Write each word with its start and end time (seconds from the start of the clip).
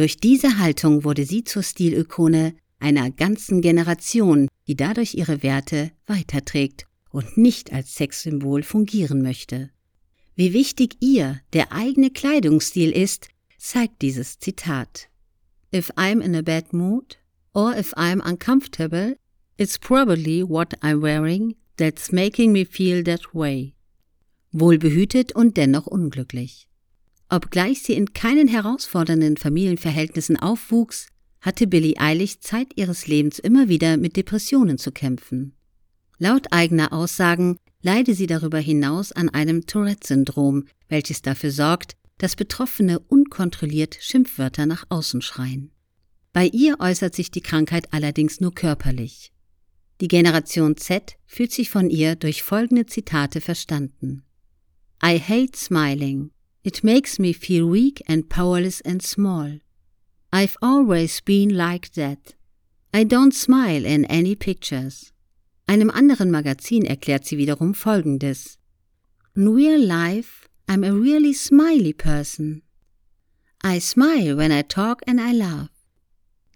Durch 0.00 0.16
diese 0.16 0.56
Haltung 0.56 1.04
wurde 1.04 1.26
sie 1.26 1.44
zur 1.44 1.62
Stilikone 1.62 2.54
einer 2.78 3.10
ganzen 3.10 3.60
Generation, 3.60 4.48
die 4.66 4.74
dadurch 4.74 5.12
ihre 5.12 5.42
Werte 5.42 5.90
weiterträgt 6.06 6.86
und 7.10 7.36
nicht 7.36 7.70
als 7.70 7.96
Sexsymbol 7.96 8.62
fungieren 8.62 9.20
möchte. 9.20 9.68
Wie 10.36 10.54
wichtig 10.54 10.96
ihr 11.00 11.42
der 11.52 11.72
eigene 11.72 12.08
Kleidungsstil 12.08 12.92
ist, 12.92 13.28
zeigt 13.58 14.00
dieses 14.00 14.38
Zitat. 14.38 15.10
If 15.70 15.90
I'm 15.96 16.22
in 16.22 16.34
a 16.34 16.40
bad 16.40 16.72
mood 16.72 17.18
or 17.52 17.76
if 17.76 17.92
I'm 17.92 18.26
uncomfortable, 18.26 19.18
it's 19.58 19.78
probably 19.78 20.42
what 20.42 20.82
I'm 20.82 21.02
wearing 21.02 21.56
that's 21.76 22.10
making 22.10 22.52
me 22.52 22.64
feel 22.64 23.04
that 23.04 23.34
way. 23.34 23.74
Wohlbehütet 24.50 25.34
und 25.34 25.58
dennoch 25.58 25.86
unglücklich. 25.86 26.69
Obgleich 27.30 27.82
sie 27.82 27.94
in 27.94 28.12
keinen 28.12 28.48
herausfordernden 28.48 29.36
Familienverhältnissen 29.36 30.36
aufwuchs, 30.36 31.06
hatte 31.40 31.68
Billie 31.68 31.96
Eilig 31.96 32.40
Zeit 32.40 32.72
ihres 32.76 33.06
Lebens 33.06 33.38
immer 33.38 33.68
wieder 33.68 33.96
mit 33.96 34.16
Depressionen 34.16 34.78
zu 34.78 34.90
kämpfen. 34.90 35.54
Laut 36.18 36.48
eigener 36.50 36.92
Aussagen 36.92 37.56
leide 37.82 38.14
sie 38.14 38.26
darüber 38.26 38.58
hinaus 38.58 39.12
an 39.12 39.28
einem 39.30 39.64
Tourette-Syndrom, 39.64 40.64
welches 40.88 41.22
dafür 41.22 41.52
sorgt, 41.52 41.96
dass 42.18 42.36
Betroffene 42.36 42.98
unkontrolliert 42.98 43.96
Schimpfwörter 44.00 44.66
nach 44.66 44.84
außen 44.90 45.22
schreien. 45.22 45.70
Bei 46.32 46.46
ihr 46.46 46.78
äußert 46.80 47.14
sich 47.14 47.30
die 47.30 47.40
Krankheit 47.40 47.92
allerdings 47.92 48.40
nur 48.40 48.54
körperlich. 48.54 49.32
Die 50.00 50.08
Generation 50.08 50.76
Z 50.76 51.16
fühlt 51.26 51.52
sich 51.52 51.70
von 51.70 51.90
ihr 51.90 52.16
durch 52.16 52.42
folgende 52.42 52.86
Zitate 52.86 53.40
verstanden. 53.40 54.24
I 55.02 55.18
hate 55.18 55.56
smiling. 55.56 56.30
It 56.62 56.84
makes 56.84 57.18
me 57.18 57.32
feel 57.32 57.66
weak 57.66 58.02
and 58.06 58.28
powerless 58.28 58.80
and 58.82 59.02
small. 59.02 59.60
I've 60.32 60.56
always 60.60 61.20
been 61.22 61.56
like 61.56 61.92
that. 61.94 62.34
I 62.92 63.04
don't 63.04 63.34
smile 63.34 63.86
in 63.86 64.04
any 64.06 64.34
pictures. 64.34 65.12
Einem 65.66 65.90
anderen 65.90 66.30
Magazin 66.30 66.84
erklärt 66.84 67.24
sie 67.24 67.38
wiederum 67.38 67.74
Folgendes. 67.74 68.58
In 69.34 69.48
real 69.54 69.80
life, 69.80 70.48
I'm 70.68 70.84
a 70.84 70.92
really 70.92 71.32
smiley 71.32 71.92
person. 71.92 72.62
I 73.62 73.78
smile 73.78 74.36
when 74.36 74.52
I 74.52 74.62
talk 74.62 75.02
and 75.06 75.20
I 75.20 75.32
laugh. 75.32 75.70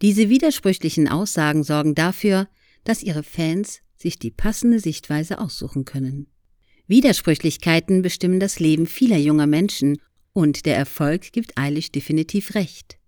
Diese 0.03 0.29
widersprüchlichen 0.29 1.09
Aussagen 1.09 1.65
sorgen 1.65 1.95
dafür, 1.95 2.49
dass 2.85 3.03
ihre 3.03 3.23
Fans 3.23 3.81
sich 3.97 4.19
die 4.19 4.31
passende 4.31 4.81
Sichtweise 4.81 5.39
aussuchen 5.39 5.85
können. 5.85 6.27
Widersprüchlichkeiten 6.87 8.03
bestimmen 8.03 8.41
das 8.41 8.61
Leben 8.61 8.87
vieler 8.87 9.19
junger 9.19 9.47
Menschen 9.47 9.99
und 10.33 10.67
der 10.67 10.77
Erfolg 10.77 11.33
gibt 11.33 11.57
Eilish 11.57 11.91
definitiv 11.91 12.55
recht. 12.55 12.99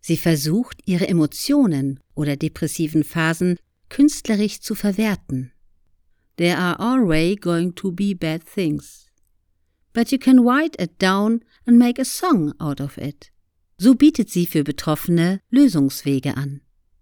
Sie 0.00 0.16
versucht, 0.16 0.80
ihre 0.84 1.06
Emotionen 1.06 2.00
oder 2.14 2.36
depressiven 2.36 3.04
Phasen 3.04 3.56
künstlerisch 3.88 4.60
zu 4.60 4.74
verwerten. 4.74 5.52
There 6.36 6.58
are 6.58 6.80
always 6.80 7.36
going 7.40 7.74
to 7.76 7.92
be 7.92 8.14
bad 8.14 8.42
things. 8.44 9.06
But 9.92 10.10
you 10.10 10.18
can 10.18 10.40
write 10.40 10.82
it 10.82 11.00
down 11.00 11.44
and 11.66 11.78
make 11.78 12.00
a 12.00 12.04
song 12.04 12.52
out 12.58 12.80
of 12.80 12.96
it. 12.96 13.30
So 13.78 13.94
bietet 13.94 14.30
sie 14.30 14.46
für 14.46 14.64
Betroffene 14.64 15.40
Lösungswege 15.50 16.36
an. 16.36 16.62